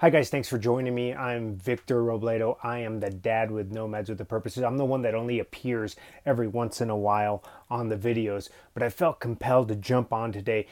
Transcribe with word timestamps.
Hi, 0.00 0.08
guys. 0.08 0.30
Thanks 0.30 0.48
for 0.48 0.56
joining 0.56 0.94
me. 0.94 1.12
I'm 1.12 1.56
Victor 1.56 2.02
Robledo. 2.02 2.56
I 2.62 2.78
am 2.78 3.00
the 3.00 3.10
dad 3.10 3.50
with 3.50 3.70
Nomads 3.70 4.08
with 4.08 4.16
the 4.16 4.24
Purposes. 4.24 4.62
I'm 4.62 4.78
the 4.78 4.84
one 4.86 5.02
that 5.02 5.14
only 5.14 5.40
appears 5.40 5.94
every 6.24 6.48
once 6.48 6.80
in 6.80 6.88
a 6.88 6.96
while 6.96 7.44
on 7.68 7.90
the 7.90 7.98
videos, 7.98 8.48
but 8.72 8.82
I 8.82 8.88
felt 8.88 9.20
compelled 9.20 9.68
to 9.68 9.76
jump 9.76 10.10
on 10.10 10.32
today. 10.32 10.66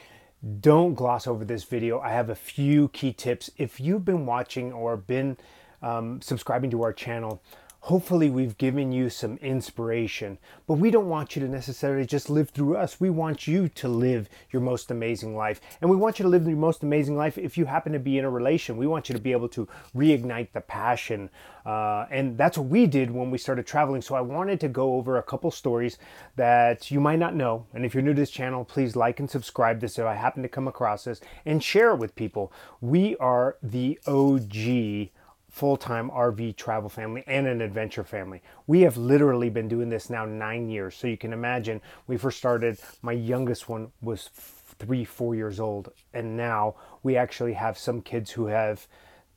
Don't 0.61 0.95
gloss 0.95 1.27
over 1.27 1.45
this 1.45 1.63
video. 1.63 1.99
I 1.99 2.09
have 2.09 2.31
a 2.31 2.35
few 2.35 2.87
key 2.87 3.13
tips. 3.13 3.51
If 3.55 3.79
you've 3.79 4.03
been 4.03 4.25
watching 4.25 4.73
or 4.73 4.97
been 4.97 5.37
um, 5.83 6.23
subscribing 6.23 6.71
to 6.71 6.81
our 6.81 6.91
channel, 6.91 7.39
Hopefully, 7.83 8.29
we've 8.29 8.57
given 8.57 8.91
you 8.91 9.09
some 9.09 9.37
inspiration, 9.37 10.37
but 10.67 10.73
we 10.73 10.91
don't 10.91 11.07
want 11.07 11.35
you 11.35 11.41
to 11.41 11.47
necessarily 11.47 12.05
just 12.05 12.29
live 12.29 12.49
through 12.49 12.75
us. 12.75 12.99
We 12.99 13.09
want 13.09 13.47
you 13.47 13.69
to 13.69 13.87
live 13.87 14.27
your 14.51 14.61
most 14.61 14.91
amazing 14.91 15.35
life. 15.35 15.61
And 15.79 15.89
we 15.89 15.95
want 15.95 16.19
you 16.19 16.23
to 16.23 16.29
live 16.29 16.45
your 16.45 16.57
most 16.57 16.83
amazing 16.83 17.15
life 17.15 17.37
if 17.37 17.57
you 17.57 17.65
happen 17.65 17.93
to 17.93 17.99
be 17.99 18.17
in 18.17 18.25
a 18.25 18.29
relation. 18.29 18.75
We 18.75 18.85
want 18.85 19.07
you 19.07 19.15
to 19.15 19.21
be 19.21 19.31
able 19.31 19.47
to 19.49 19.67
reignite 19.95 20.51
the 20.51 20.59
passion. 20.59 21.29
Uh, 21.65 22.05
and 22.11 22.37
that's 22.37 22.57
what 22.57 22.67
we 22.67 22.85
did 22.85 23.11
when 23.11 23.31
we 23.31 23.37
started 23.37 23.65
traveling. 23.65 24.01
So 24.01 24.13
I 24.13 24.21
wanted 24.21 24.59
to 24.59 24.67
go 24.67 24.95
over 24.95 25.17
a 25.17 25.23
couple 25.23 25.49
stories 25.49 25.97
that 26.35 26.91
you 26.91 26.99
might 26.99 27.19
not 27.19 27.33
know. 27.33 27.65
And 27.73 27.85
if 27.85 27.93
you're 27.93 28.03
new 28.03 28.13
to 28.13 28.19
this 28.19 28.29
channel, 28.29 28.65
please 28.65 28.97
like 28.97 29.21
and 29.21 29.29
subscribe 29.29 29.79
this 29.79 29.97
if 29.97 30.05
I 30.05 30.15
happen 30.15 30.43
to 30.43 30.49
come 30.49 30.67
across 30.67 31.05
this 31.05 31.21
and 31.45 31.63
share 31.63 31.91
it 31.91 31.97
with 31.97 32.13
people. 32.15 32.51
We 32.81 33.15
are 33.17 33.55
the 33.63 33.99
OG 34.05 35.11
full 35.49 35.77
time 35.77 36.09
RV 36.09 36.55
travel 36.55 36.89
family 36.89 37.23
and 37.27 37.47
an 37.47 37.61
adventure 37.61 38.03
family. 38.03 38.41
We 38.67 38.81
have 38.81 38.97
literally 38.97 39.49
been 39.49 39.67
doing 39.67 39.89
this 39.89 40.09
now 40.09 40.25
nine 40.25 40.69
years. 40.69 40.95
So 40.95 41.07
you 41.07 41.17
can 41.17 41.33
imagine 41.33 41.81
we 42.07 42.17
first 42.17 42.37
started, 42.37 42.79
my 43.01 43.13
youngest 43.13 43.67
one 43.67 43.91
was 44.01 44.29
three, 44.33 45.03
four 45.03 45.35
years 45.35 45.59
old. 45.59 45.91
And 46.13 46.37
now 46.37 46.75
we 47.03 47.17
actually 47.17 47.53
have 47.53 47.77
some 47.77 48.01
kids 48.01 48.31
who 48.31 48.47
have 48.47 48.87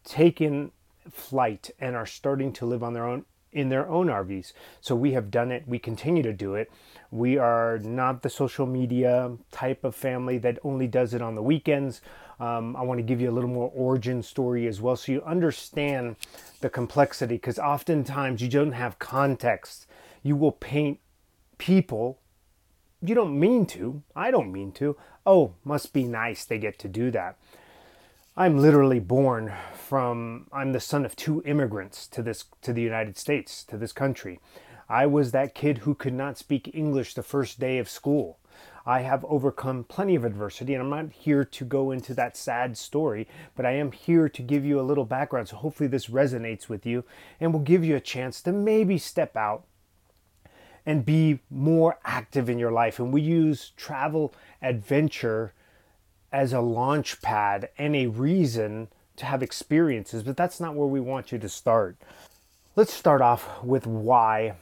taken 0.04 0.72
flight 1.10 1.70
and 1.80 1.96
are 1.96 2.06
starting 2.06 2.52
to 2.52 2.66
live 2.66 2.82
on 2.82 2.92
their 2.92 3.06
own 3.06 3.24
in 3.52 3.68
their 3.68 3.86
own 3.88 4.06
RVs. 4.06 4.54
So 4.80 4.96
we 4.96 5.12
have 5.12 5.30
done 5.30 5.52
it, 5.52 5.68
we 5.68 5.78
continue 5.78 6.22
to 6.22 6.32
do 6.32 6.54
it. 6.54 6.72
We 7.10 7.36
are 7.36 7.78
not 7.78 8.22
the 8.22 8.30
social 8.30 8.66
media 8.66 9.32
type 9.50 9.84
of 9.84 9.94
family 9.94 10.38
that 10.38 10.58
only 10.64 10.86
does 10.86 11.12
it 11.12 11.20
on 11.20 11.34
the 11.34 11.42
weekends. 11.42 12.00
Um, 12.40 12.74
I 12.76 12.82
want 12.82 12.98
to 12.98 13.02
give 13.02 13.20
you 13.20 13.30
a 13.30 13.32
little 13.32 13.50
more 13.50 13.70
origin 13.74 14.22
story 14.22 14.66
as 14.66 14.80
well 14.80 14.96
so 14.96 15.12
you 15.12 15.22
understand 15.22 16.16
the 16.60 16.70
complexity 16.70 17.36
because 17.36 17.58
oftentimes 17.58 18.42
you 18.42 18.48
don't 18.48 18.72
have 18.72 18.98
context. 18.98 19.86
You 20.22 20.36
will 20.36 20.52
paint 20.52 20.98
people. 21.58 22.18
You 23.00 23.14
don't 23.14 23.38
mean 23.38 23.66
to. 23.66 24.02
I 24.16 24.30
don't 24.30 24.52
mean 24.52 24.72
to. 24.72 24.96
Oh, 25.24 25.54
must 25.64 25.92
be 25.92 26.04
nice 26.04 26.44
they 26.44 26.58
get 26.58 26.78
to 26.80 26.88
do 26.88 27.10
that. 27.12 27.36
I'm 28.36 28.58
literally 28.58 29.00
born 29.00 29.52
from 29.74 30.46
I'm 30.52 30.72
the 30.72 30.80
son 30.80 31.04
of 31.04 31.14
two 31.14 31.42
immigrants 31.44 32.06
to 32.08 32.22
this 32.22 32.44
to 32.62 32.72
the 32.72 32.80
United 32.80 33.18
States, 33.18 33.62
to 33.64 33.76
this 33.76 33.92
country. 33.92 34.40
I 34.88 35.06
was 35.06 35.32
that 35.32 35.54
kid 35.54 35.78
who 35.78 35.94
could 35.94 36.14
not 36.14 36.38
speak 36.38 36.70
English 36.74 37.14
the 37.14 37.22
first 37.22 37.60
day 37.60 37.78
of 37.78 37.88
school. 37.90 38.38
I 38.84 39.02
have 39.02 39.24
overcome 39.26 39.84
plenty 39.84 40.14
of 40.14 40.24
adversity, 40.24 40.74
and 40.74 40.82
I'm 40.82 40.90
not 40.90 41.12
here 41.12 41.44
to 41.44 41.64
go 41.64 41.90
into 41.90 42.14
that 42.14 42.36
sad 42.36 42.76
story, 42.76 43.28
but 43.54 43.64
I 43.64 43.72
am 43.72 43.92
here 43.92 44.28
to 44.28 44.42
give 44.42 44.64
you 44.64 44.80
a 44.80 44.82
little 44.82 45.04
background. 45.04 45.48
So 45.48 45.56
hopefully, 45.56 45.88
this 45.88 46.06
resonates 46.08 46.68
with 46.68 46.84
you 46.84 47.04
and 47.40 47.52
will 47.52 47.60
give 47.60 47.84
you 47.84 47.94
a 47.96 48.00
chance 48.00 48.40
to 48.42 48.52
maybe 48.52 48.98
step 48.98 49.36
out 49.36 49.64
and 50.84 51.04
be 51.04 51.40
more 51.48 51.98
active 52.04 52.48
in 52.48 52.58
your 52.58 52.72
life. 52.72 52.98
And 52.98 53.12
we 53.12 53.20
use 53.22 53.70
travel 53.76 54.34
adventure 54.60 55.54
as 56.32 56.52
a 56.52 56.60
launch 56.60 57.22
pad 57.22 57.68
and 57.78 57.94
a 57.94 58.06
reason 58.06 58.88
to 59.16 59.26
have 59.26 59.42
experiences, 59.42 60.22
but 60.22 60.36
that's 60.36 60.58
not 60.58 60.74
where 60.74 60.88
we 60.88 61.00
want 61.00 61.30
you 61.30 61.38
to 61.38 61.48
start. 61.48 61.96
Let's 62.74 62.92
start 62.92 63.20
off 63.20 63.62
with 63.62 63.86
why 63.86 64.54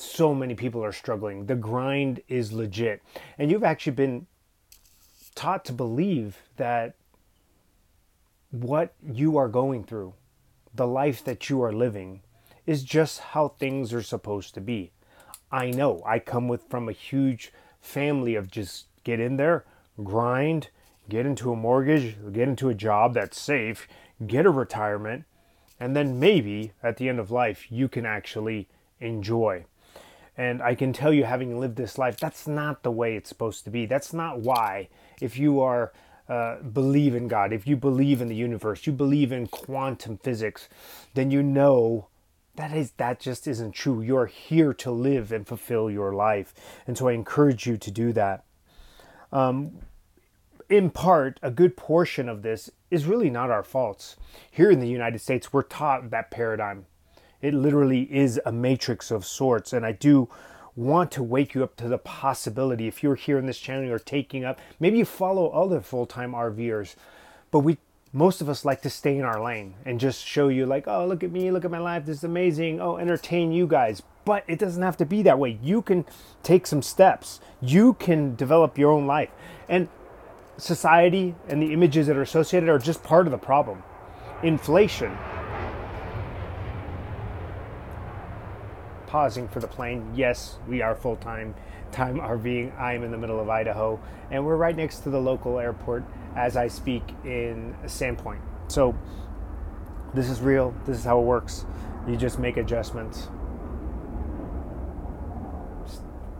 so 0.00 0.34
many 0.34 0.54
people 0.54 0.84
are 0.84 0.92
struggling. 0.92 1.46
The 1.46 1.54
grind 1.54 2.20
is 2.28 2.52
legit. 2.52 3.02
And 3.36 3.50
you've 3.50 3.64
actually 3.64 3.92
been 3.92 4.26
taught 5.34 5.64
to 5.66 5.72
believe 5.72 6.38
that 6.56 6.94
what 8.50 8.94
you 9.02 9.36
are 9.36 9.48
going 9.48 9.84
through, 9.84 10.14
the 10.74 10.86
life 10.86 11.22
that 11.24 11.50
you 11.50 11.62
are 11.62 11.72
living, 11.72 12.22
is 12.66 12.82
just 12.82 13.20
how 13.20 13.48
things 13.48 13.92
are 13.92 14.02
supposed 14.02 14.54
to 14.54 14.60
be. 14.60 14.92
I 15.50 15.70
know 15.70 16.02
I 16.04 16.18
come 16.18 16.48
with 16.48 16.68
from 16.68 16.88
a 16.88 16.92
huge 16.92 17.52
family 17.80 18.34
of 18.34 18.50
just 18.50 18.86
get 19.04 19.20
in 19.20 19.36
there, 19.36 19.64
grind, 20.02 20.68
get 21.08 21.24
into 21.24 21.52
a 21.52 21.56
mortgage, 21.56 22.16
get 22.32 22.48
into 22.48 22.68
a 22.68 22.74
job 22.74 23.14
that's 23.14 23.40
safe, 23.40 23.88
get 24.26 24.46
a 24.46 24.50
retirement, 24.50 25.24
and 25.80 25.96
then 25.96 26.20
maybe 26.20 26.72
at 26.82 26.96
the 26.98 27.08
end 27.08 27.18
of 27.18 27.30
life 27.30 27.70
you 27.70 27.88
can 27.88 28.04
actually 28.04 28.68
enjoy. 29.00 29.64
And 30.38 30.62
I 30.62 30.76
can 30.76 30.92
tell 30.92 31.12
you, 31.12 31.24
having 31.24 31.58
lived 31.58 31.76
this 31.76 31.98
life, 31.98 32.16
that's 32.16 32.46
not 32.46 32.84
the 32.84 32.92
way 32.92 33.16
it's 33.16 33.28
supposed 33.28 33.64
to 33.64 33.70
be. 33.70 33.86
That's 33.86 34.14
not 34.14 34.38
why, 34.38 34.88
if 35.20 35.36
you 35.36 35.60
are 35.60 35.92
uh, 36.28 36.62
believe 36.62 37.14
in 37.14 37.26
God, 37.26 37.52
if 37.52 37.66
you 37.66 37.76
believe 37.76 38.20
in 38.20 38.28
the 38.28 38.36
universe, 38.36 38.86
you 38.86 38.92
believe 38.92 39.32
in 39.32 39.48
quantum 39.48 40.18
physics, 40.18 40.68
then 41.14 41.30
you 41.30 41.42
know 41.42 42.06
that 42.54 42.72
is 42.72 42.92
that 42.98 43.18
just 43.18 43.46
isn't 43.48 43.72
true. 43.72 44.00
You're 44.00 44.26
here 44.26 44.72
to 44.74 44.90
live 44.90 45.32
and 45.32 45.46
fulfill 45.46 45.90
your 45.90 46.12
life, 46.12 46.54
and 46.86 46.96
so 46.96 47.08
I 47.08 47.12
encourage 47.12 47.66
you 47.66 47.76
to 47.76 47.90
do 47.90 48.12
that. 48.12 48.44
Um, 49.32 49.78
in 50.68 50.90
part, 50.90 51.40
a 51.42 51.50
good 51.50 51.76
portion 51.76 52.28
of 52.28 52.42
this 52.42 52.70
is 52.90 53.06
really 53.06 53.30
not 53.30 53.50
our 53.50 53.62
faults. 53.62 54.16
Here 54.50 54.70
in 54.70 54.80
the 54.80 54.88
United 54.88 55.20
States, 55.20 55.52
we're 55.52 55.62
taught 55.62 56.10
that 56.10 56.30
paradigm. 56.30 56.86
It 57.40 57.54
literally 57.54 58.02
is 58.02 58.40
a 58.44 58.52
matrix 58.52 59.10
of 59.10 59.24
sorts, 59.24 59.72
and 59.72 59.84
I 59.86 59.92
do 59.92 60.28
want 60.76 61.10
to 61.12 61.22
wake 61.22 61.54
you 61.54 61.62
up 61.62 61.76
to 61.76 61.88
the 61.88 61.98
possibility. 61.98 62.86
If 62.86 63.02
you're 63.02 63.14
here 63.14 63.38
in 63.38 63.46
this 63.46 63.58
channel, 63.58 63.84
you're 63.84 63.98
taking 63.98 64.44
up, 64.44 64.60
maybe 64.78 64.98
you 64.98 65.04
follow 65.04 65.48
other 65.50 65.80
full 65.80 66.06
time 66.06 66.32
RVers, 66.32 66.94
but 67.50 67.60
we 67.60 67.78
most 68.10 68.40
of 68.40 68.48
us 68.48 68.64
like 68.64 68.80
to 68.80 68.90
stay 68.90 69.18
in 69.18 69.24
our 69.24 69.42
lane 69.42 69.74
and 69.84 70.00
just 70.00 70.24
show 70.24 70.48
you 70.48 70.64
like 70.64 70.88
oh 70.88 71.06
look 71.06 71.22
at 71.22 71.30
me 71.30 71.50
look 71.50 71.66
at 71.66 71.70
my 71.70 71.78
life 71.78 72.06
this 72.06 72.16
is 72.16 72.24
amazing 72.24 72.80
oh 72.80 72.96
entertain 72.96 73.52
you 73.52 73.66
guys 73.66 74.00
but 74.24 74.42
it 74.48 74.58
doesn't 74.58 74.82
have 74.82 74.96
to 74.96 75.04
be 75.04 75.20
that 75.20 75.38
way 75.38 75.58
you 75.62 75.82
can 75.82 76.06
take 76.42 76.66
some 76.66 76.80
steps 76.80 77.38
you 77.60 77.92
can 77.92 78.34
develop 78.34 78.78
your 78.78 78.90
own 78.90 79.06
life 79.06 79.28
and 79.68 79.90
society 80.58 81.34
and 81.48 81.62
the 81.62 81.72
images 81.72 82.06
that 82.08 82.16
are 82.16 82.22
associated 82.22 82.68
are 82.68 82.78
just 82.78 83.02
part 83.02 83.26
of 83.26 83.30
the 83.30 83.38
problem. 83.38 83.82
Inflation. 84.42 85.16
Pausing 89.08 89.48
for 89.48 89.60
the 89.60 89.66
plane. 89.66 90.12
Yes, 90.14 90.58
we 90.68 90.82
are 90.82 90.94
full 90.94 91.16
time 91.16 91.54
time 91.92 92.20
RVing. 92.20 92.78
I 92.78 92.92
am 92.92 93.02
in 93.02 93.10
the 93.10 93.16
middle 93.16 93.40
of 93.40 93.48
Idaho, 93.48 93.98
and 94.30 94.44
we're 94.44 94.56
right 94.56 94.76
next 94.76 94.98
to 95.00 95.10
the 95.10 95.18
local 95.18 95.58
airport 95.58 96.04
as 96.36 96.58
I 96.58 96.68
speak 96.68 97.02
in 97.24 97.74
Sandpoint. 97.84 98.40
So 98.68 98.94
this 100.12 100.28
is 100.28 100.42
real. 100.42 100.74
This 100.84 100.98
is 100.98 101.04
how 101.04 101.18
it 101.20 101.24
works. 101.24 101.64
You 102.06 102.16
just 102.16 102.38
make 102.38 102.58
adjustments. 102.58 103.28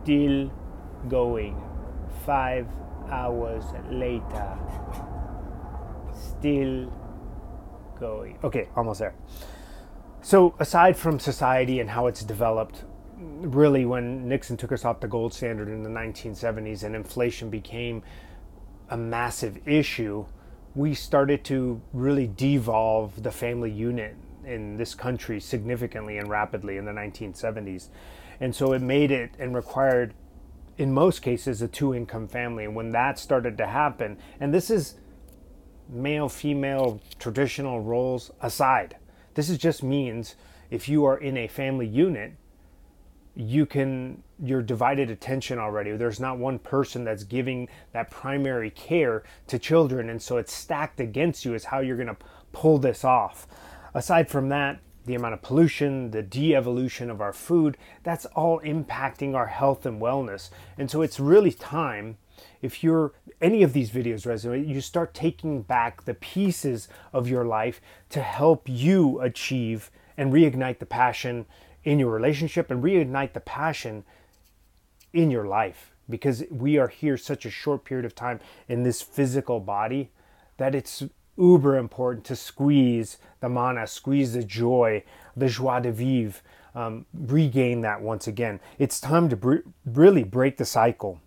Still 0.04 0.52
going. 1.08 1.62
Five 2.26 2.66
hours 3.10 3.64
later, 3.90 4.58
still 6.12 6.92
going. 7.98 8.38
Okay, 8.44 8.68
almost 8.76 9.00
there. 9.00 9.14
So, 10.28 10.54
aside 10.58 10.94
from 10.98 11.18
society 11.18 11.80
and 11.80 11.88
how 11.88 12.06
it's 12.06 12.22
developed, 12.22 12.84
really, 13.16 13.86
when 13.86 14.28
Nixon 14.28 14.58
took 14.58 14.72
us 14.72 14.84
off 14.84 15.00
the 15.00 15.08
gold 15.08 15.32
standard 15.32 15.68
in 15.68 15.82
the 15.82 15.88
1970s 15.88 16.82
and 16.82 16.94
inflation 16.94 17.48
became 17.48 18.02
a 18.90 18.96
massive 18.98 19.58
issue, 19.66 20.26
we 20.74 20.92
started 20.92 21.44
to 21.44 21.80
really 21.94 22.26
devolve 22.26 23.22
the 23.22 23.30
family 23.30 23.70
unit 23.70 24.16
in 24.44 24.76
this 24.76 24.94
country 24.94 25.40
significantly 25.40 26.18
and 26.18 26.28
rapidly 26.28 26.76
in 26.76 26.84
the 26.84 26.92
1970s. 26.92 27.88
And 28.38 28.54
so 28.54 28.74
it 28.74 28.82
made 28.82 29.10
it 29.10 29.30
and 29.38 29.56
required 29.56 30.12
in 30.76 30.92
most 30.92 31.22
cases 31.22 31.62
a 31.62 31.68
two 31.68 31.94
income 31.94 32.28
family. 32.28 32.66
And 32.66 32.76
when 32.76 32.90
that 32.90 33.18
started 33.18 33.56
to 33.56 33.66
happen, 33.66 34.18
and 34.40 34.52
this 34.52 34.68
is 34.68 34.96
male 35.88 36.28
female 36.28 37.00
traditional 37.18 37.80
roles 37.80 38.30
aside, 38.42 38.97
this 39.38 39.48
is 39.48 39.58
just 39.58 39.84
means 39.84 40.34
if 40.68 40.88
you 40.88 41.04
are 41.04 41.16
in 41.16 41.36
a 41.36 41.46
family 41.46 41.86
unit, 41.86 42.32
you 43.36 43.66
can 43.66 44.24
your 44.42 44.60
divided 44.60 45.12
attention 45.12 45.60
already. 45.60 45.92
There's 45.92 46.18
not 46.18 46.38
one 46.38 46.58
person 46.58 47.04
that's 47.04 47.22
giving 47.22 47.68
that 47.92 48.10
primary 48.10 48.70
care 48.70 49.22
to 49.46 49.56
children, 49.56 50.10
and 50.10 50.20
so 50.20 50.38
it's 50.38 50.52
stacked 50.52 50.98
against 50.98 51.44
you. 51.44 51.54
Is 51.54 51.66
how 51.66 51.78
you're 51.78 51.94
going 51.94 52.08
to 52.08 52.16
pull 52.50 52.78
this 52.78 53.04
off. 53.04 53.46
Aside 53.94 54.28
from 54.28 54.48
that, 54.48 54.80
the 55.06 55.14
amount 55.14 55.34
of 55.34 55.42
pollution, 55.42 56.10
the 56.10 56.24
de 56.24 56.56
evolution 56.56 57.08
of 57.08 57.20
our 57.20 57.32
food, 57.32 57.78
that's 58.02 58.26
all 58.26 58.58
impacting 58.62 59.36
our 59.36 59.46
health 59.46 59.86
and 59.86 60.02
wellness. 60.02 60.50
And 60.76 60.90
so 60.90 61.00
it's 61.00 61.20
really 61.20 61.52
time 61.52 62.18
if 62.62 62.82
you're 62.82 63.12
any 63.40 63.62
of 63.62 63.72
these 63.72 63.90
videos 63.90 64.26
resonate, 64.26 64.66
you 64.66 64.80
start 64.80 65.14
taking 65.14 65.62
back 65.62 66.04
the 66.04 66.14
pieces 66.14 66.88
of 67.12 67.28
your 67.28 67.44
life 67.44 67.80
to 68.10 68.20
help 68.20 68.68
you 68.68 69.20
achieve 69.20 69.90
and 70.16 70.32
reignite 70.32 70.78
the 70.78 70.86
passion 70.86 71.46
in 71.84 71.98
your 71.98 72.10
relationship 72.10 72.70
and 72.70 72.82
reignite 72.82 73.32
the 73.32 73.40
passion 73.40 74.04
in 75.12 75.30
your 75.30 75.46
life 75.46 75.92
because 76.10 76.44
we 76.50 76.78
are 76.78 76.88
here 76.88 77.16
such 77.16 77.46
a 77.46 77.50
short 77.50 77.84
period 77.84 78.04
of 78.04 78.14
time 78.14 78.40
in 78.68 78.82
this 78.82 79.02
physical 79.02 79.60
body 79.60 80.10
that 80.56 80.74
it's 80.74 81.04
uber 81.36 81.76
important 81.76 82.24
to 82.26 82.34
squeeze 82.34 83.18
the 83.40 83.48
mana, 83.48 83.86
squeeze 83.86 84.32
the 84.32 84.42
joy, 84.42 85.02
the 85.36 85.48
joie 85.48 85.80
de 85.80 85.92
vivre, 85.92 86.40
um, 86.74 87.06
regain 87.14 87.80
that 87.82 88.02
once 88.02 88.26
again. 88.26 88.60
It's 88.78 89.00
time 89.00 89.28
to 89.28 89.36
br- 89.36 89.56
really 89.84 90.24
break 90.24 90.56
the 90.56 90.64
cycle. 90.64 91.20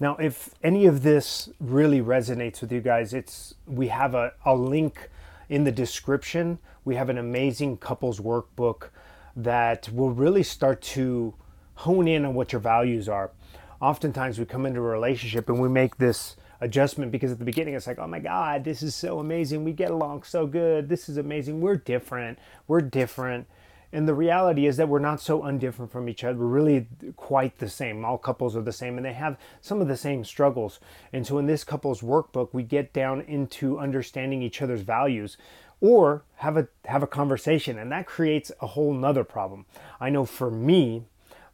Now, 0.00 0.16
if 0.16 0.50
any 0.62 0.86
of 0.86 1.02
this 1.02 1.48
really 1.58 2.00
resonates 2.00 2.60
with 2.60 2.70
you 2.70 2.80
guys, 2.80 3.12
it's 3.12 3.54
we 3.66 3.88
have 3.88 4.14
a, 4.14 4.32
a 4.44 4.54
link 4.54 5.10
in 5.48 5.64
the 5.64 5.72
description. 5.72 6.58
We 6.84 6.94
have 6.94 7.08
an 7.08 7.18
amazing 7.18 7.78
couples 7.78 8.20
workbook 8.20 8.90
that 9.34 9.88
will 9.92 10.10
really 10.10 10.42
start 10.42 10.80
to 10.82 11.34
hone 11.74 12.06
in 12.06 12.24
on 12.24 12.34
what 12.34 12.52
your 12.52 12.60
values 12.60 13.08
are. 13.08 13.32
Oftentimes, 13.80 14.38
we 14.38 14.44
come 14.44 14.66
into 14.66 14.80
a 14.80 14.82
relationship 14.82 15.48
and 15.48 15.60
we 15.60 15.68
make 15.68 15.96
this 15.96 16.36
adjustment 16.60 17.12
because 17.12 17.30
at 17.30 17.38
the 17.38 17.44
beginning 17.44 17.74
it's 17.74 17.86
like, 17.86 17.98
oh 17.98 18.06
my 18.06 18.18
God, 18.18 18.64
this 18.64 18.82
is 18.82 18.94
so 18.94 19.20
amazing. 19.20 19.64
We 19.64 19.72
get 19.72 19.90
along 19.90 20.24
so 20.24 20.46
good. 20.46 20.88
This 20.88 21.08
is 21.08 21.16
amazing. 21.16 21.60
We're 21.60 21.76
different. 21.76 22.38
We're 22.66 22.80
different. 22.80 23.46
And 23.92 24.06
the 24.06 24.14
reality 24.14 24.66
is 24.66 24.76
that 24.76 24.88
we're 24.88 24.98
not 24.98 25.20
so 25.20 25.42
undifferent 25.42 25.90
from 25.90 26.08
each 26.08 26.22
other. 26.22 26.38
We're 26.38 26.46
really 26.46 26.86
quite 27.16 27.58
the 27.58 27.70
same. 27.70 28.04
All 28.04 28.18
couples 28.18 28.54
are 28.54 28.62
the 28.62 28.72
same 28.72 28.96
and 28.96 29.04
they 29.04 29.14
have 29.14 29.38
some 29.60 29.80
of 29.80 29.88
the 29.88 29.96
same 29.96 30.24
struggles. 30.24 30.78
And 31.12 31.26
so 31.26 31.38
in 31.38 31.46
this 31.46 31.64
couples 31.64 32.02
workbook, 32.02 32.50
we 32.52 32.62
get 32.62 32.92
down 32.92 33.22
into 33.22 33.78
understanding 33.78 34.42
each 34.42 34.60
other's 34.60 34.82
values 34.82 35.38
or 35.80 36.24
have 36.36 36.56
a 36.56 36.68
have 36.86 37.02
a 37.02 37.06
conversation 37.06 37.78
and 37.78 37.90
that 37.92 38.06
creates 38.06 38.52
a 38.60 38.66
whole 38.66 38.92
nother 38.92 39.24
problem. 39.24 39.64
I 40.00 40.10
know 40.10 40.26
for 40.26 40.50
me, 40.50 41.04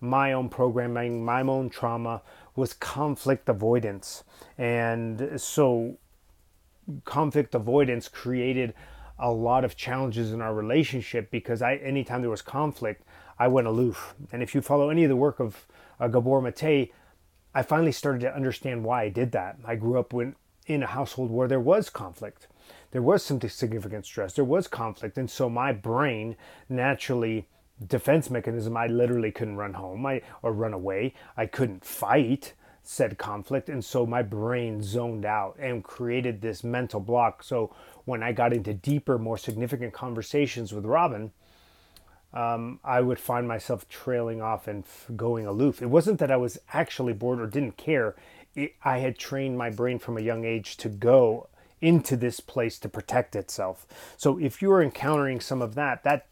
my 0.00 0.32
own 0.32 0.48
programming, 0.48 1.24
my 1.24 1.42
own 1.42 1.70
trauma 1.70 2.22
was 2.56 2.72
conflict 2.72 3.48
avoidance. 3.48 4.24
And 4.58 5.40
so 5.40 5.98
conflict 7.04 7.54
avoidance 7.54 8.08
created 8.08 8.74
a 9.18 9.30
lot 9.30 9.64
of 9.64 9.76
challenges 9.76 10.32
in 10.32 10.40
our 10.42 10.54
relationship 10.54 11.30
because 11.30 11.62
I 11.62 11.76
anytime 11.76 12.20
there 12.20 12.30
was 12.30 12.42
conflict, 12.42 13.04
I 13.38 13.48
went 13.48 13.66
aloof. 13.66 14.14
And 14.32 14.42
if 14.42 14.54
you 14.54 14.60
follow 14.60 14.90
any 14.90 15.04
of 15.04 15.08
the 15.08 15.16
work 15.16 15.40
of 15.40 15.66
uh, 16.00 16.08
Gabor 16.08 16.40
Mate, 16.40 16.92
I 17.54 17.62
finally 17.62 17.92
started 17.92 18.20
to 18.22 18.34
understand 18.34 18.84
why 18.84 19.02
I 19.02 19.08
did 19.08 19.32
that. 19.32 19.58
I 19.64 19.76
grew 19.76 19.98
up 19.98 20.12
when, 20.12 20.34
in 20.66 20.82
a 20.82 20.88
household 20.88 21.30
where 21.30 21.48
there 21.48 21.60
was 21.60 21.90
conflict. 21.90 22.48
There 22.90 23.02
was 23.02 23.24
some 23.24 23.40
significant 23.40 24.06
stress. 24.06 24.34
There 24.34 24.44
was 24.44 24.66
conflict. 24.66 25.18
And 25.18 25.30
so 25.30 25.48
my 25.48 25.72
brain 25.72 26.36
naturally 26.68 27.48
defense 27.84 28.30
mechanism, 28.30 28.76
I 28.76 28.86
literally 28.86 29.32
couldn't 29.32 29.56
run 29.56 29.74
home 29.74 30.06
I, 30.06 30.22
or 30.42 30.52
run 30.52 30.72
away. 30.72 31.14
I 31.36 31.46
couldn't 31.46 31.84
fight 31.84 32.54
said 32.86 33.18
conflict. 33.18 33.68
And 33.68 33.84
so 33.84 34.06
my 34.06 34.22
brain 34.22 34.82
zoned 34.82 35.24
out 35.24 35.56
and 35.58 35.82
created 35.82 36.40
this 36.40 36.62
mental 36.62 37.00
block. 37.00 37.42
So 37.42 37.74
when 38.04 38.22
I 38.22 38.32
got 38.32 38.52
into 38.52 38.74
deeper, 38.74 39.18
more 39.18 39.38
significant 39.38 39.92
conversations 39.92 40.72
with 40.72 40.84
Robin, 40.84 41.32
um, 42.32 42.80
I 42.84 43.00
would 43.00 43.18
find 43.18 43.48
myself 43.48 43.88
trailing 43.88 44.42
off 44.42 44.66
and 44.66 44.84
f- 44.84 45.06
going 45.16 45.46
aloof. 45.46 45.80
It 45.80 45.86
wasn't 45.86 46.18
that 46.18 46.30
I 46.30 46.36
was 46.36 46.58
actually 46.72 47.12
bored 47.12 47.40
or 47.40 47.46
didn't 47.46 47.76
care. 47.76 48.16
It, 48.54 48.74
I 48.84 48.98
had 48.98 49.18
trained 49.18 49.56
my 49.56 49.70
brain 49.70 49.98
from 49.98 50.18
a 50.18 50.22
young 50.22 50.44
age 50.44 50.76
to 50.78 50.88
go 50.88 51.48
into 51.80 52.16
this 52.16 52.40
place 52.40 52.78
to 52.80 52.88
protect 52.88 53.36
itself. 53.36 53.86
So 54.16 54.38
if 54.38 54.60
you're 54.60 54.82
encountering 54.82 55.40
some 55.40 55.62
of 55.62 55.74
that, 55.76 56.02
that 56.02 56.26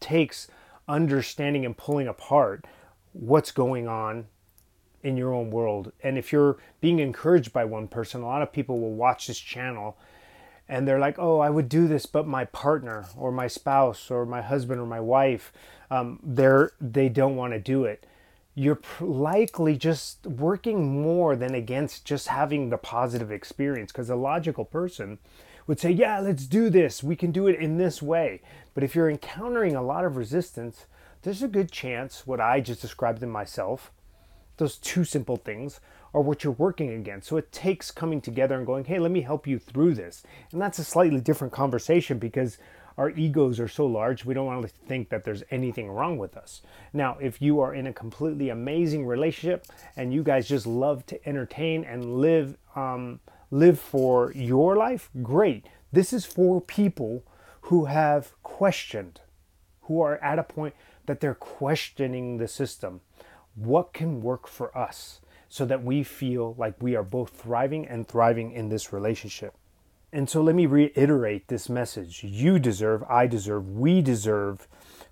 takes 0.00 0.48
understanding 0.88 1.64
and 1.64 1.76
pulling 1.76 2.08
apart 2.08 2.66
what's 3.12 3.52
going 3.52 3.86
on 3.86 4.26
in 5.02 5.16
your 5.16 5.32
own 5.32 5.50
world. 5.50 5.92
And 6.02 6.18
if 6.18 6.32
you're 6.32 6.58
being 6.80 6.98
encouraged 6.98 7.52
by 7.52 7.64
one 7.64 7.88
person, 7.88 8.22
a 8.22 8.26
lot 8.26 8.42
of 8.42 8.52
people 8.52 8.80
will 8.80 8.94
watch 8.94 9.26
this 9.26 9.38
channel 9.38 9.96
and 10.68 10.86
they're 10.86 11.00
like, 11.00 11.18
oh, 11.18 11.40
I 11.40 11.50
would 11.50 11.68
do 11.68 11.88
this, 11.88 12.06
but 12.06 12.28
my 12.28 12.44
partner 12.44 13.06
or 13.16 13.32
my 13.32 13.48
spouse 13.48 14.08
or 14.08 14.24
my 14.24 14.40
husband 14.40 14.80
or 14.80 14.86
my 14.86 15.00
wife, 15.00 15.52
um, 15.90 16.20
they're, 16.22 16.70
they 16.80 17.08
don't 17.08 17.34
want 17.34 17.52
to 17.52 17.58
do 17.58 17.84
it. 17.84 18.06
You're 18.54 18.78
likely 19.00 19.76
just 19.76 20.24
working 20.26 21.02
more 21.02 21.34
than 21.34 21.56
against 21.56 22.04
just 22.04 22.28
having 22.28 22.70
the 22.70 22.78
positive 22.78 23.32
experience 23.32 23.90
because 23.90 24.10
a 24.10 24.16
logical 24.16 24.64
person 24.64 25.18
would 25.66 25.80
say, 25.80 25.90
yeah, 25.90 26.20
let's 26.20 26.46
do 26.46 26.70
this. 26.70 27.02
We 27.02 27.16
can 27.16 27.32
do 27.32 27.48
it 27.48 27.58
in 27.58 27.78
this 27.78 28.00
way. 28.00 28.40
But 28.72 28.84
if 28.84 28.94
you're 28.94 29.10
encountering 29.10 29.74
a 29.74 29.82
lot 29.82 30.04
of 30.04 30.16
resistance, 30.16 30.86
there's 31.22 31.42
a 31.42 31.48
good 31.48 31.72
chance 31.72 32.28
what 32.28 32.40
I 32.40 32.60
just 32.60 32.80
described 32.80 33.24
in 33.24 33.30
myself 33.30 33.90
those 34.60 34.76
two 34.76 35.02
simple 35.02 35.36
things 35.36 35.80
are 36.14 36.20
what 36.20 36.44
you're 36.44 36.52
working 36.52 36.90
against. 36.90 37.28
So 37.28 37.36
it 37.36 37.50
takes 37.50 37.90
coming 37.90 38.20
together 38.20 38.56
and 38.56 38.66
going, 38.66 38.84
hey, 38.84 38.98
let 38.98 39.10
me 39.10 39.22
help 39.22 39.46
you 39.46 39.58
through 39.58 39.94
this. 39.94 40.22
And 40.52 40.60
that's 40.60 40.78
a 40.78 40.84
slightly 40.84 41.20
different 41.20 41.52
conversation 41.52 42.18
because 42.18 42.58
our 42.98 43.10
egos 43.10 43.58
are 43.58 43.68
so 43.68 43.86
large, 43.86 44.24
we 44.24 44.34
don't 44.34 44.46
want 44.46 44.62
to 44.62 44.68
think 44.86 45.08
that 45.08 45.24
there's 45.24 45.42
anything 45.50 45.90
wrong 45.90 46.18
with 46.18 46.36
us. 46.36 46.60
Now, 46.92 47.16
if 47.20 47.40
you 47.40 47.60
are 47.60 47.74
in 47.74 47.86
a 47.86 47.92
completely 47.92 48.50
amazing 48.50 49.06
relationship 49.06 49.66
and 49.96 50.12
you 50.12 50.22
guys 50.22 50.48
just 50.48 50.66
love 50.66 51.06
to 51.06 51.28
entertain 51.28 51.84
and 51.84 52.16
live, 52.16 52.58
um, 52.76 53.20
live 53.50 53.80
for 53.80 54.32
your 54.32 54.76
life, 54.76 55.08
great. 55.22 55.66
This 55.92 56.12
is 56.12 56.26
for 56.26 56.60
people 56.60 57.24
who 57.62 57.86
have 57.86 58.34
questioned, 58.42 59.20
who 59.82 60.00
are 60.02 60.18
at 60.18 60.38
a 60.38 60.42
point 60.44 60.74
that 61.06 61.20
they're 61.20 61.34
questioning 61.34 62.36
the 62.36 62.48
system 62.48 63.00
what 63.60 63.92
can 63.92 64.22
work 64.22 64.46
for 64.46 64.76
us 64.76 65.20
so 65.48 65.64
that 65.64 65.82
we 65.82 66.02
feel 66.02 66.54
like 66.56 66.80
we 66.80 66.94
are 66.94 67.02
both 67.02 67.30
thriving 67.30 67.86
and 67.86 68.06
thriving 68.06 68.52
in 68.52 68.68
this 68.68 68.92
relationship. 68.92 69.54
And 70.12 70.28
so 70.28 70.42
let 70.42 70.54
me 70.54 70.66
reiterate 70.66 71.48
this 71.48 71.68
message. 71.68 72.24
You 72.24 72.58
deserve, 72.58 73.04
I 73.08 73.26
deserve, 73.26 73.68
we 73.68 74.02
deserve 74.02 74.66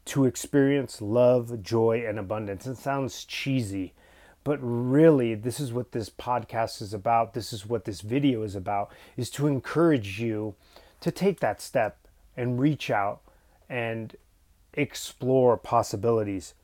to 0.07 0.25
experience 0.25 1.01
love, 1.03 1.63
joy, 1.63 2.05
and 2.07 2.19
abundance. 2.19 2.67
It 2.67 2.77
sounds 2.77 3.25
cheesy, 3.25 3.95
but 4.43 4.59
really 4.61 5.35
this 5.35 5.61
is 5.61 5.73
what 5.73 5.93
this 5.93 6.09
podcast 6.09 6.81
is 6.83 6.95
about. 6.95 7.35
This 7.35 7.53
is 7.53 7.67
what 7.67 7.85
this 7.85 8.01
video 8.01 8.43
is 8.43 8.57
about 8.57 8.91
is 9.17 9.31
to 9.31 9.47
encourage 9.47 10.21
you 10.21 10.55
to 11.01 11.11
take 11.11 11.41
that 11.41 11.61
step 11.61 11.99
and 12.37 12.61
reach 12.61 12.91
out 12.91 13.21
and 13.69 14.17
explore 14.75 15.57
possibilities 15.57 16.55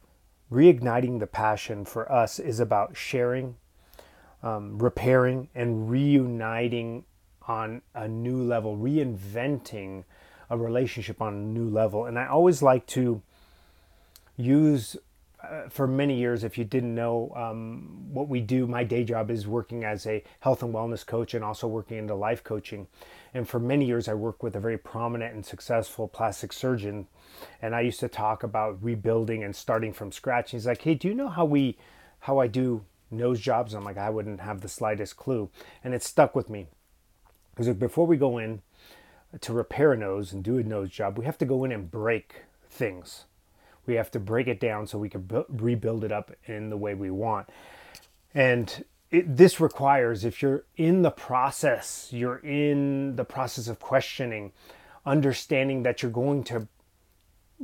reigniting 0.50 1.20
the 1.20 1.26
passion 1.26 1.84
for 1.84 2.10
us 2.10 2.38
is 2.38 2.60
about 2.60 2.96
sharing, 2.96 3.56
um, 4.42 4.78
repairing, 4.78 5.48
and 5.54 5.90
reuniting 5.90 7.04
on 7.46 7.82
a 7.94 8.08
new 8.08 8.42
level, 8.42 8.76
reinventing 8.76 10.04
a 10.50 10.56
relationship 10.56 11.20
on 11.20 11.34
a 11.34 11.36
new 11.36 11.68
level. 11.68 12.06
And 12.06 12.18
I 12.18 12.26
always 12.26 12.62
like 12.62 12.86
to 12.88 13.22
use, 14.36 14.96
uh, 15.50 15.68
for 15.68 15.86
many 15.86 16.16
years, 16.16 16.44
if 16.44 16.56
you 16.58 16.64
didn't 16.64 16.94
know 16.94 17.32
um, 17.36 18.08
what 18.12 18.28
we 18.28 18.40
do, 18.40 18.66
my 18.66 18.84
day 18.84 19.04
job 19.04 19.30
is 19.30 19.46
working 19.46 19.84
as 19.84 20.06
a 20.06 20.22
health 20.40 20.62
and 20.62 20.74
wellness 20.74 21.06
coach 21.06 21.34
and 21.34 21.44
also 21.44 21.66
working 21.66 21.98
into 21.98 22.14
life 22.14 22.42
coaching. 22.44 22.86
And 23.32 23.48
for 23.48 23.58
many 23.58 23.84
years, 23.84 24.08
I 24.08 24.14
worked 24.14 24.42
with 24.42 24.56
a 24.56 24.60
very 24.60 24.78
prominent 24.78 25.34
and 25.34 25.44
successful 25.44 26.08
plastic 26.08 26.52
surgeon. 26.52 27.06
And 27.60 27.74
I 27.74 27.80
used 27.80 28.00
to 28.00 28.08
talk 28.08 28.42
about 28.42 28.82
rebuilding 28.82 29.42
and 29.42 29.54
starting 29.54 29.92
from 29.92 30.12
scratch. 30.12 30.52
he's 30.52 30.66
like, 30.66 30.82
"Hey, 30.82 30.94
do 30.94 31.08
you 31.08 31.14
know 31.14 31.28
how 31.28 31.44
we, 31.44 31.76
how 32.20 32.38
I 32.38 32.46
do 32.46 32.84
nose 33.10 33.40
jobs?" 33.40 33.74
I'm 33.74 33.84
like, 33.84 33.98
"I 33.98 34.10
wouldn't 34.10 34.40
have 34.40 34.60
the 34.60 34.68
slightest 34.68 35.16
clue," 35.16 35.50
and 35.82 35.94
it 35.94 36.02
stuck 36.02 36.34
with 36.34 36.48
me 36.48 36.68
because 37.54 37.74
before 37.74 38.06
we 38.06 38.16
go 38.16 38.38
in 38.38 38.62
to 39.40 39.52
repair 39.52 39.92
a 39.92 39.96
nose 39.96 40.32
and 40.32 40.42
do 40.42 40.58
a 40.58 40.62
nose 40.62 40.90
job, 40.90 41.18
we 41.18 41.24
have 41.24 41.38
to 41.38 41.44
go 41.44 41.64
in 41.64 41.72
and 41.72 41.90
break 41.90 42.42
things. 42.68 43.24
We 43.86 43.94
have 43.94 44.10
to 44.12 44.20
break 44.20 44.48
it 44.48 44.60
down 44.60 44.86
so 44.86 44.98
we 44.98 45.08
can 45.08 45.22
bu- 45.22 45.44
rebuild 45.48 46.04
it 46.04 46.12
up 46.12 46.32
in 46.46 46.70
the 46.70 46.76
way 46.76 46.94
we 46.94 47.10
want. 47.10 47.48
And 48.34 48.84
it, 49.10 49.36
this 49.36 49.60
requires 49.60 50.24
if 50.24 50.42
you're 50.42 50.64
in 50.76 51.02
the 51.02 51.10
process 51.10 52.08
you're 52.10 52.38
in 52.38 53.16
the 53.16 53.24
process 53.24 53.68
of 53.68 53.78
questioning 53.78 54.52
understanding 55.06 55.84
that 55.84 56.02
you're 56.02 56.10
going 56.10 56.42
to 56.44 56.66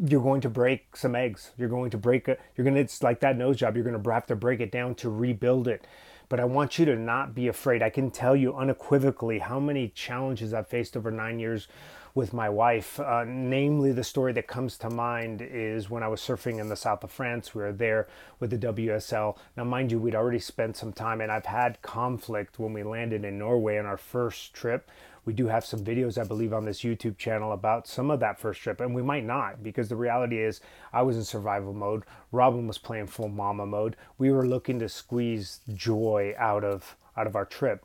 you're 0.07 0.23
going 0.23 0.41
to 0.41 0.49
break 0.49 0.97
some 0.97 1.15
eggs. 1.17 1.51
You're 1.59 1.69
going 1.69 1.91
to 1.91 1.99
break 1.99 2.29
it 2.29 2.41
you're 2.57 2.65
going 2.65 2.75
to 2.75 2.81
it's 2.81 3.03
like 3.03 3.21
that 3.21 3.37
nose 3.37 3.57
job 3.57 3.75
you're 3.75 3.85
going 3.85 4.01
to 4.01 4.11
have 4.13 4.27
to 4.27 4.37
break 4.37 4.61
it 4.61 4.71
down 4.71 4.95
to 4.97 5.11
rebuild 5.11 5.67
it. 5.67 5.87
But 6.29 6.39
i 6.39 6.45
want 6.45 6.79
you 6.79 6.85
to 6.85 6.95
not 6.95 7.35
be 7.35 7.49
afraid. 7.49 7.83
I 7.83 7.91
can 7.91 8.13
tell 8.13 8.37
you 8.37 8.55
unequivocally 8.57 9.41
how 9.41 9.59
many 9.59 9.89
challenges 9.89 10.55
i've 10.55 10.69
faced 10.69 10.97
over 10.97 11.11
nine 11.11 11.41
years 11.41 11.67
with 12.15 12.33
my 12.33 12.49
wife. 12.49 12.99
Uh, 12.99 13.25
namely, 13.27 13.93
the 13.93 14.05
story 14.05 14.33
that 14.33 14.47
comes 14.47 14.77
to 14.79 14.91
mind 14.91 15.43
is 15.43 15.89
when 15.89 16.03
I 16.03 16.09
was 16.09 16.21
surfing 16.21 16.59
in 16.61 16.69
the 16.69 16.77
south 16.77 17.05
of 17.05 17.11
France. 17.11 17.55
We 17.55 17.63
were 17.63 17.73
there 17.73 18.09
with 18.39 18.51
the 18.51 18.59
WSL. 18.59 19.37
Now, 19.57 19.65
mind 19.65 19.93
you, 19.93 19.99
we'd 19.99 20.15
already 20.15 20.39
spent 20.39 20.77
some 20.77 20.93
time, 20.93 21.21
and 21.21 21.31
I've 21.31 21.47
had 21.47 21.83
conflict 21.83 22.59
when 22.59 22.73
we 22.73 22.83
landed 22.83 23.25
in 23.25 23.39
Norway 23.39 23.79
on 23.79 23.87
our 23.87 23.97
first 23.97 24.55
trip. 24.55 24.91
We 25.25 25.35
do 25.35 25.49
have 25.49 25.65
some 25.65 25.85
videos, 25.85 26.19
I 26.19 26.25
believe, 26.25 26.53
on 26.53 26.65
this 26.65 26.81
YouTube 26.81 27.19
channel 27.19 27.53
about 27.53 27.87
some 27.87 28.11
of 28.11 28.21
that 28.21 28.41
first 28.41 28.61
trip, 28.63 28.81
and 28.81 28.95
we 28.95 29.03
might 29.03 29.25
not 29.25 29.63
because 29.63 29.89
the 29.89 29.97
reality 29.97 30.39
is 30.39 30.61
I 30.93 31.03
was 31.03 31.17
in 31.17 31.25
survival 31.25 31.75
mode. 31.75 32.05
Robin 32.33 32.67
was 32.67 32.79
playing 32.79 33.07
full 33.07 33.29
mama 33.29 33.67
mode. 33.67 33.97
We 34.19 34.33
were 34.33 34.47
looking 34.47 34.79
to 34.79 34.89
squeeze 34.89 35.61
joy 35.75 36.35
out 36.39 36.65
of 36.65 36.97
out 37.17 37.27
of 37.27 37.37
our 37.37 37.45
trip, 37.45 37.85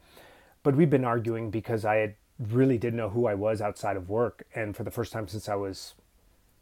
but 0.64 0.76
we've 0.76 0.90
been 0.90 1.04
arguing 1.04 1.50
because 1.50 1.84
I 1.84 1.96
had 1.96 2.16
really 2.40 2.78
didn't 2.78 2.98
know 2.98 3.10
who 3.10 3.28
I 3.28 3.34
was 3.34 3.62
outside 3.62 3.98
of 3.98 4.10
work. 4.10 4.46
And 4.54 4.76
for 4.76 4.84
the 4.84 4.92
first 4.92 5.14
time 5.14 5.28
since 5.28 5.48
I 5.48 5.56
was 5.56 5.94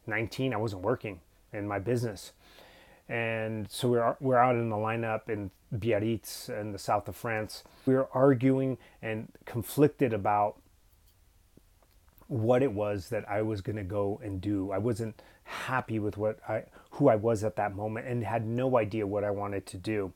19, 0.08 0.54
I 0.54 0.58
wasn't 0.58 0.84
working 0.84 1.22
in 1.52 1.68
my 1.68 1.80
business. 1.80 2.34
And 3.10 3.70
so 3.70 3.90
we're, 3.90 4.16
we're 4.20 4.38
out 4.38 4.56
in 4.56 4.70
the 4.70 4.76
lineup 4.76 5.30
in 5.30 5.52
Biarritz 5.74 6.50
in 6.50 6.72
the 6.72 6.80
south 6.80 7.08
of 7.08 7.16
France. 7.16 7.64
We 7.86 7.96
were 7.96 8.08
arguing 8.14 8.78
and 9.02 9.28
conflicted 9.46 10.14
about 10.14 10.58
what 12.28 12.64
it 12.64 12.72
was 12.72 13.10
that 13.10 13.30
I 13.30 13.42
was 13.42 13.62
going 13.62 13.76
to 13.76 13.84
go 13.84 14.20
and 14.24 14.40
do. 14.40 14.72
I 14.72 14.78
wasn't 14.78 15.22
happy 15.44 16.00
with 16.00 16.18
what 16.18 16.40
I 16.48 16.64
who 16.92 17.10
I 17.10 17.16
was 17.16 17.44
at 17.44 17.56
that 17.58 17.76
moment 17.76 18.08
and 18.08 18.24
had 18.24 18.46
no 18.46 18.78
idea 18.78 19.06
what 19.06 19.24
I 19.24 19.32
wanted 19.32 19.66
to 19.68 19.78
do. 19.78 20.14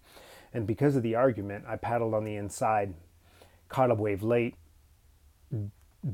And 0.54 0.66
because 0.66 0.96
of 0.96 1.04
the 1.04 1.16
argument, 1.16 1.66
I 1.68 1.76
paddled 1.76 2.14
on 2.14 2.24
the 2.24 2.36
inside, 2.36 2.94
caught 3.68 3.92
a 3.92 3.96
wave 3.96 4.24
late, 4.24 4.56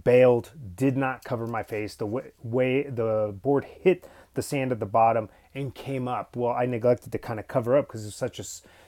bailed, 0.03 0.51
did 0.75 0.97
not 0.97 1.23
cover 1.23 1.47
my 1.47 1.63
face. 1.63 1.95
The 1.95 2.05
way 2.41 2.83
the 2.83 3.35
board 3.41 3.65
hit 3.65 4.07
the 4.33 4.41
sand 4.41 4.71
at 4.71 4.79
the 4.79 4.85
bottom 4.85 5.29
and 5.53 5.73
came 5.75 6.07
up. 6.07 6.35
Well, 6.35 6.53
I 6.53 6.65
neglected 6.65 7.11
to 7.11 7.17
kind 7.17 7.39
of 7.39 7.47
cover 7.47 7.77
up 7.77 7.87
because 7.87 8.05
it's 8.05 8.15
such 8.15 8.39
a 8.39 8.43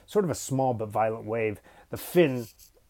sort 0.06 0.24
of 0.24 0.30
a 0.30 0.34
small 0.34 0.74
but 0.74 0.88
violent 0.88 1.26
wave. 1.26 1.60
The 1.90 1.96
fin 1.96 2.46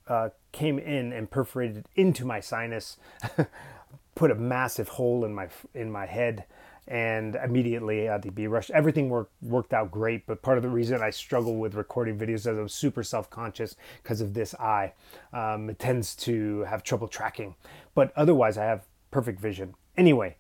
uh, 0.09 0.31
came 0.53 0.79
in 0.79 1.13
and 1.13 1.31
perforated 1.31 1.87
into 1.95 2.25
my 2.25 2.41
sinus, 2.41 2.97
put 4.15 4.31
a 4.31 4.35
massive 4.35 4.89
hole 4.91 5.25
in 5.25 5.35
my 5.35 5.49
in 5.75 5.91
my 5.91 6.07
head 6.07 6.45
and 6.89 7.35
immediately 7.37 8.09
be 8.35 8.47
rushed. 8.47 8.71
Everything 8.71 9.09
worked 9.09 9.33
worked 9.43 9.73
out 9.73 9.91
great, 9.91 10.27
but 10.27 10.43
part 10.43 10.57
of 10.57 10.63
the 10.63 10.69
reason 10.69 11.03
I 11.03 11.11
struggle 11.11 11.57
with 11.57 11.75
recording 11.75 12.19
videos 12.19 12.35
is 12.35 12.47
I'm 12.47 12.69
super 12.69 13.03
self 13.03 13.29
conscious 13.29 13.77
because 14.03 14.21
of 14.21 14.35
this 14.35 14.55
eye. 14.55 14.93
Um, 15.33 15.71
it 15.71 15.79
tends 15.79 16.15
to 16.17 16.61
have 16.63 16.83
trouble 16.83 17.09
tracking, 17.09 17.55
but 17.95 18.13
otherwise 18.17 18.57
I 18.57 18.65
have 18.65 18.87
perfect 19.11 19.41
vision. 19.41 19.75
Anyway, 19.97 20.37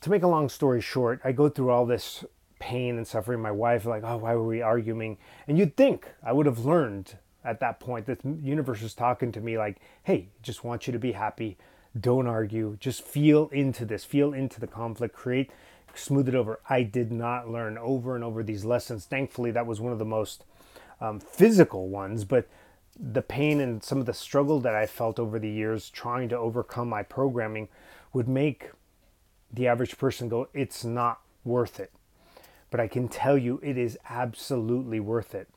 to 0.00 0.10
make 0.10 0.22
a 0.22 0.28
long 0.28 0.48
story 0.48 0.80
short, 0.80 1.20
I 1.24 1.32
go 1.32 1.48
through 1.48 1.70
all 1.70 1.86
this 1.86 2.24
pain 2.58 2.96
and 2.96 3.06
suffering. 3.06 3.40
My 3.40 3.52
wife 3.52 3.86
like, 3.86 4.02
oh, 4.04 4.16
why 4.16 4.34
were 4.34 4.46
we 4.46 4.62
arguing? 4.62 5.18
And 5.46 5.58
you'd 5.58 5.76
think 5.76 6.08
I 6.24 6.32
would 6.32 6.46
have 6.46 6.64
learned 6.64 7.18
at 7.44 7.60
that 7.60 7.78
point 7.78 8.06
that 8.06 8.20
the 8.20 8.36
universe 8.42 8.82
was 8.82 8.94
talking 8.94 9.30
to 9.32 9.40
me 9.40 9.56
like, 9.56 9.80
hey, 10.02 10.28
just 10.42 10.64
want 10.64 10.86
you 10.88 10.92
to 10.92 10.98
be 10.98 11.12
happy 11.12 11.56
don't 11.98 12.26
argue. 12.26 12.76
Just 12.80 13.02
feel 13.02 13.48
into 13.48 13.84
this, 13.84 14.04
feel 14.04 14.32
into 14.32 14.60
the 14.60 14.66
conflict, 14.66 15.14
create, 15.14 15.50
smooth 15.94 16.28
it 16.28 16.34
over. 16.34 16.60
I 16.68 16.82
did 16.82 17.12
not 17.12 17.48
learn 17.48 17.78
over 17.78 18.14
and 18.14 18.24
over 18.24 18.42
these 18.42 18.64
lessons. 18.64 19.04
Thankfully, 19.04 19.50
that 19.52 19.66
was 19.66 19.80
one 19.80 19.92
of 19.92 19.98
the 19.98 20.04
most 20.04 20.44
um, 21.00 21.20
physical 21.20 21.88
ones, 21.88 22.24
but 22.24 22.48
the 22.98 23.22
pain 23.22 23.60
and 23.60 23.82
some 23.82 23.98
of 23.98 24.06
the 24.06 24.14
struggle 24.14 24.60
that 24.60 24.74
I 24.74 24.86
felt 24.86 25.18
over 25.18 25.38
the 25.38 25.50
years 25.50 25.90
trying 25.90 26.28
to 26.30 26.38
overcome 26.38 26.88
my 26.88 27.02
programming 27.02 27.68
would 28.12 28.28
make 28.28 28.70
the 29.52 29.68
average 29.68 29.98
person 29.98 30.28
go, 30.28 30.48
It's 30.52 30.84
not 30.84 31.20
worth 31.44 31.78
it. 31.78 31.92
But 32.70 32.80
I 32.80 32.88
can 32.88 33.08
tell 33.08 33.38
you, 33.38 33.60
it 33.62 33.78
is 33.78 33.98
absolutely 34.10 35.00
worth 35.00 35.34
it. 35.34 35.48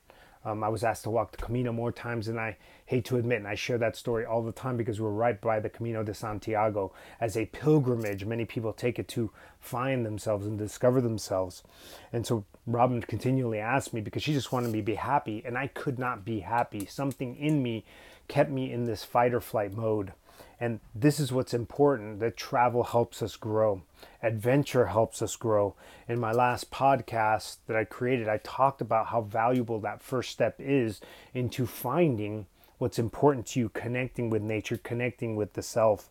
Um, 0.44 0.64
I 0.64 0.70
was 0.70 0.84
asked 0.84 1.04
to 1.04 1.10
walk 1.10 1.32
the 1.32 1.38
Camino 1.38 1.72
more 1.72 1.92
times 1.92 2.26
than 2.26 2.40
I 2.40 2.58
hate 2.86 3.06
to 3.06 3.18
admit, 3.18 3.40
and 3.40 3.48
I 3.48 3.56
share 3.56 3.78
that 3.78 3.96
story 3.96 4.26
all 4.26 4.42
the 4.42 4.52
time 4.52 4.76
because 4.76 5.00
we're 5.00 5.10
right 5.10 5.40
by 5.40 5.60
the 5.60 5.70
Camino 5.70 6.04
de 6.04 6.14
Santiago 6.14 6.92
as 7.20 7.38
a 7.38 7.46
pilgrimage. 7.46 8.26
Many 8.26 8.46
people 8.46 8.74
take 8.74 8.98
it 8.98 9.08
to 9.10 9.32
find 9.60 10.06
themselves 10.06 10.48
and 10.48 10.58
discover 10.58 11.00
themselves. 11.00 11.64
And 12.12 12.26
so 12.26 12.46
Robin 12.66 13.02
continually 13.02 13.60
asked 13.60 13.94
me 13.94 14.02
because 14.02 14.24
she 14.24 14.34
just 14.34 14.52
wanted 14.52 14.72
me 14.72 14.80
to 14.80 14.86
be 14.86 14.96
happy, 14.96 15.44
and 15.46 15.58
I 15.58 15.68
could 15.68 16.00
not 16.00 16.26
be 16.26 16.40
happy. 16.40 16.86
Something 16.86 17.36
in 17.36 17.62
me 17.62 17.86
kept 18.28 18.50
me 18.50 18.72
in 18.72 18.86
this 18.86 19.04
fight 19.04 19.34
or 19.34 19.42
flight 19.42 19.74
mode. 19.74 20.14
And 20.62 20.80
this 20.94 21.20
is 21.20 21.32
what's 21.32 21.56
important 21.56 22.20
that 22.20 22.38
travel 22.38 22.84
helps 22.84 23.24
us 23.24 23.36
grow, 23.36 23.82
adventure 24.22 24.86
helps 24.86 25.24
us 25.24 25.36
grow. 25.36 25.74
In 26.08 26.20
my 26.20 26.32
last 26.32 26.70
podcast 26.70 27.58
that 27.66 27.76
I 27.76 27.84
created, 27.84 28.30
I 28.30 28.38
talked 28.44 28.80
about 28.80 29.08
how 29.08 29.22
valuable 29.22 29.80
that 29.80 30.04
first 30.04 30.30
step 30.30 30.56
is 30.60 31.02
into 31.34 31.66
finding 31.66 32.46
what's 32.78 33.00
important 33.00 33.48
to 33.48 33.60
you, 33.60 33.70
connecting 33.70 34.30
with 34.30 34.44
nature, 34.44 34.78
connecting 34.78 35.36
with 35.36 35.54
the 35.54 35.64
self. 35.64 36.10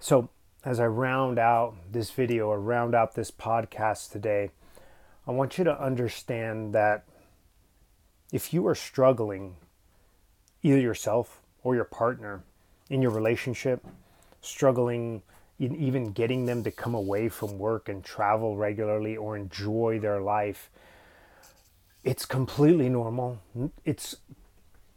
So, 0.00 0.28
as 0.64 0.80
I 0.80 0.86
round 0.86 1.38
out 1.38 1.76
this 1.90 2.10
video 2.10 2.48
or 2.48 2.58
round 2.60 2.96
out 2.96 3.14
this 3.14 3.30
podcast 3.30 4.10
today, 4.10 4.50
I 5.24 5.30
want 5.30 5.56
you 5.56 5.62
to 5.64 5.80
understand 5.80 6.74
that 6.74 7.04
if 8.32 8.52
you 8.52 8.66
are 8.66 8.74
struggling, 8.74 9.54
either 10.64 10.80
yourself 10.80 11.40
or 11.62 11.76
your 11.76 11.84
partner, 11.84 12.42
in 12.92 13.00
your 13.00 13.10
relationship, 13.10 13.84
struggling 14.42 15.22
in 15.58 15.74
even 15.76 16.12
getting 16.12 16.44
them 16.44 16.62
to 16.62 16.70
come 16.70 16.94
away 16.94 17.28
from 17.28 17.58
work 17.58 17.88
and 17.88 18.04
travel 18.04 18.56
regularly 18.56 19.16
or 19.16 19.34
enjoy 19.34 19.98
their 19.98 20.20
life, 20.20 20.70
it's 22.04 22.26
completely 22.26 22.90
normal. 22.90 23.40
It's 23.84 24.16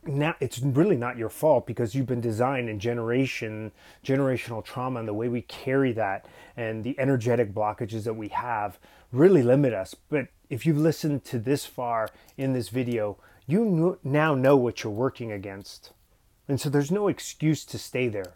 now 0.06 0.36
it's 0.40 0.60
really 0.60 0.98
not 0.98 1.18
your 1.18 1.30
fault 1.30 1.66
because 1.66 1.96
you've 1.96 2.06
been 2.06 2.22
designed 2.22 2.70
in 2.70 2.80
generation 2.80 3.72
generational 4.04 4.64
trauma 4.64 5.00
and 5.00 5.08
the 5.08 5.14
way 5.14 5.28
we 5.28 5.42
carry 5.42 5.92
that 5.92 6.28
and 6.56 6.84
the 6.84 7.00
energetic 7.00 7.52
blockages 7.52 8.04
that 8.04 8.14
we 8.14 8.28
have 8.28 8.78
really 9.12 9.42
limit 9.42 9.74
us 9.74 9.96
but 10.10 10.28
if 10.48 10.64
you've 10.64 10.78
listened 10.78 11.26
to 11.26 11.40
this 11.40 11.66
far 11.66 12.08
in 12.38 12.54
this 12.54 12.70
video 12.70 13.18
you 13.48 13.98
now 14.04 14.36
know 14.36 14.56
what 14.56 14.84
you're 14.84 14.94
working 14.94 15.32
against 15.32 15.92
and 16.48 16.60
so 16.60 16.70
there's 16.70 16.92
no 16.92 17.08
excuse 17.08 17.66
to 17.66 17.78
stay 17.78 18.08
there. 18.08 18.34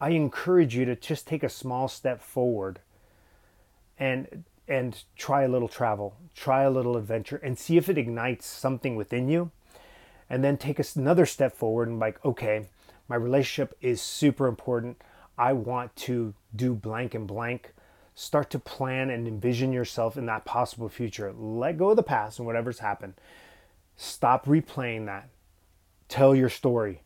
I 0.00 0.10
encourage 0.10 0.76
you 0.76 0.84
to 0.84 0.96
just 0.96 1.26
take 1.26 1.42
a 1.42 1.48
small 1.48 1.88
step 1.88 2.22
forward 2.22 2.80
and 3.98 4.44
and 4.68 5.02
try 5.16 5.42
a 5.42 5.48
little 5.48 5.68
travel, 5.68 6.14
try 6.34 6.62
a 6.62 6.70
little 6.70 6.98
adventure 6.98 7.40
and 7.42 7.58
see 7.58 7.78
if 7.78 7.88
it 7.88 7.96
ignites 7.96 8.46
something 8.46 8.96
within 8.96 9.28
you. 9.28 9.50
And 10.28 10.44
then 10.44 10.58
take 10.58 10.78
another 10.94 11.24
step 11.24 11.56
forward 11.56 11.88
and 11.88 11.98
like, 11.98 12.22
okay, 12.22 12.66
my 13.08 13.16
relationship 13.16 13.74
is 13.80 14.02
super 14.02 14.46
important. 14.46 15.00
I 15.38 15.54
want 15.54 15.96
to 15.96 16.34
do 16.54 16.74
blank 16.74 17.14
and 17.14 17.26
blank. 17.26 17.72
Start 18.14 18.50
to 18.50 18.58
plan 18.58 19.08
and 19.08 19.26
envision 19.26 19.72
yourself 19.72 20.18
in 20.18 20.26
that 20.26 20.44
possible 20.44 20.90
future. 20.90 21.32
Let 21.32 21.78
go 21.78 21.88
of 21.90 21.96
the 21.96 22.02
past 22.02 22.38
and 22.38 22.46
whatever's 22.46 22.80
happened. 22.80 23.14
Stop 23.96 24.44
replaying 24.44 25.06
that 25.06 25.30
tell 26.08 26.34
your 26.34 26.48
story, 26.48 27.02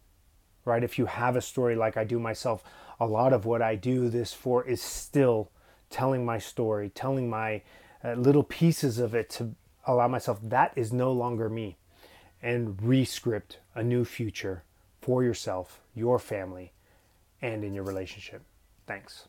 right? 0.65 0.83
If 0.83 0.99
you 0.99 1.07
have 1.07 1.37
a 1.37 1.41
story 1.41 1.77
like 1.77 1.97
I 1.97 2.05
do 2.05 2.19
myself, 2.19 2.63
a 3.01 3.07
lot 3.07 3.33
of 3.33 3.45
what 3.45 3.63
I 3.63 3.75
do 3.75 4.09
this 4.09 4.33
for 4.33 4.65
is 4.65 4.81
still 4.81 5.51
telling 5.91 6.25
my 6.25 6.39
story, 6.39 6.91
telling 6.91 7.29
my 7.29 7.63
uh, 8.05 8.15
little 8.15 8.43
pieces 8.43 8.99
of 8.99 9.15
it 9.15 9.31
to 9.31 9.55
allow 9.87 10.09
myself 10.09 10.39
that 10.43 10.73
is 10.77 10.93
no 10.93 11.13
longer 11.13 11.49
me 11.49 11.77
and 12.43 12.81
rescript 12.81 13.59
a 13.75 13.83
new 13.83 14.05
future 14.05 14.65
for 15.01 15.23
yourself, 15.23 15.81
your 15.95 16.19
family, 16.19 16.73
and 17.41 17.65
in 17.65 17.75
your 17.75 17.85
relationship. 17.85 18.43
Thanks. 18.87 19.29